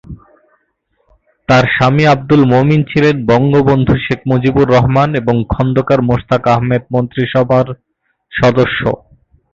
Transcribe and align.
তার 1.49 1.63
স্বামী 1.75 2.03
আবদুল 2.13 2.41
মোমিন 2.51 2.81
ছিলেন 2.83 3.15
বঙ্গবন্ধু 3.25 3.93
শেখ 4.05 4.19
মুজিবুর 4.29 4.67
রহমান 4.69 5.09
এবং 5.21 5.35
খন্দকার 5.53 5.99
মোশতাক 6.01 6.43
আহমেদ 6.53 6.83
মন্ত্রীসভার 6.93 7.67
সদস্য। 8.31 8.81